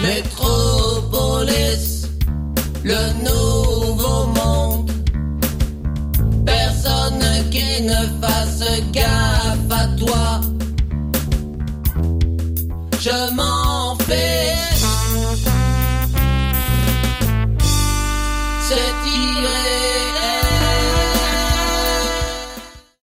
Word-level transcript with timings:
Métropolis, 0.00 2.06
le 2.84 3.12
nouveau 3.24 4.26
monde. 4.26 4.90
Personne 6.46 7.50
qui 7.50 7.82
ne 7.82 8.06
fasse 8.20 8.62
gaffe 8.92 9.70
à 9.70 9.86
toi. 9.98 10.40
Je 13.00 13.32
m'en 13.34 13.96
fiche. 13.96 14.84
C'est 18.68 18.92
tiré 19.04 19.62